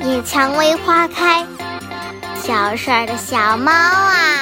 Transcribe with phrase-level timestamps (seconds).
[0.00, 1.46] 野蔷薇花开
[2.36, 4.33] 小帅的小猫啊。